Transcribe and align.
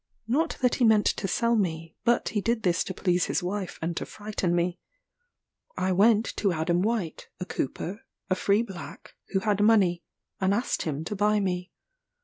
Not 0.27 0.57
that 0.61 0.73
he 0.81 0.83
meant 0.83 1.05
to 1.05 1.27
sell 1.27 1.55
me; 1.55 1.95
but 2.03 2.29
he 2.29 2.41
did 2.41 2.63
this 2.63 2.83
to 2.85 2.93
please 2.95 3.25
his 3.25 3.43
wife 3.43 3.77
and 3.83 3.95
to 3.97 4.05
frighten 4.07 4.55
me. 4.55 4.79
I 5.77 5.91
went 5.91 6.35
to 6.37 6.51
Adam 6.51 6.81
White, 6.81 7.27
a 7.39 7.45
cooper, 7.45 8.01
a 8.27 8.33
free 8.33 8.63
black, 8.63 9.13
who 9.33 9.41
had 9.41 9.61
money, 9.63 10.01
and 10.39 10.55
asked 10.55 10.81
him 10.81 11.03
to 11.05 11.15
buy 11.15 11.39
me. 11.39 11.71